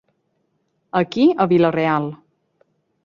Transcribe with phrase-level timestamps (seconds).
[1.01, 2.11] Aquí a Vila-Real.